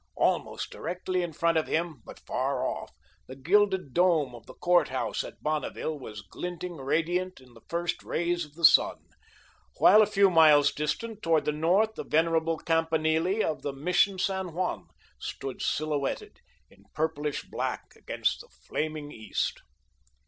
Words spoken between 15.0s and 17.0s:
stood silhouetted in